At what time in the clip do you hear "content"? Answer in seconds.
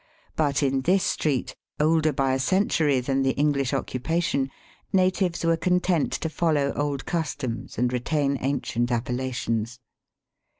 5.57-6.11